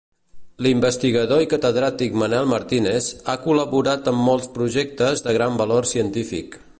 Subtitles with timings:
[0.67, 6.63] L'investigador i catedràtic Manel Martínez ha col·laborat en molts projectes de gran valor científic.